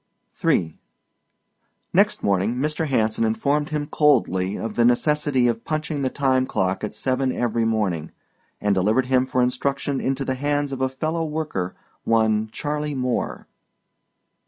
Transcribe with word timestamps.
III 0.43 0.79
Next 1.93 2.23
morning 2.23 2.55
Mr. 2.55 2.87
Hanson 2.87 3.23
informed 3.23 3.69
him 3.69 3.85
coldly 3.85 4.57
of 4.57 4.73
the 4.73 4.83
necessity 4.83 5.47
of 5.47 5.63
punching 5.63 6.01
the 6.01 6.09
time 6.09 6.47
clock 6.47 6.83
at 6.83 6.95
seven 6.95 7.31
every 7.31 7.65
morning, 7.65 8.09
and 8.59 8.73
delivered 8.73 9.05
him 9.05 9.27
for 9.27 9.43
instruction 9.43 10.01
into 10.01 10.25
the 10.25 10.33
hands 10.33 10.71
of 10.71 10.81
a 10.81 10.89
fellow 10.89 11.23
worker, 11.23 11.75
one 12.03 12.49
Charley 12.51 12.95
Moore. 12.95 13.45